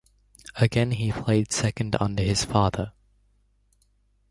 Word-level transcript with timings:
Again, 0.55 0.93
he 0.93 1.11
played 1.11 1.51
second 1.53 1.95
under 1.99 2.23
his 2.23 2.43
father. 2.43 2.93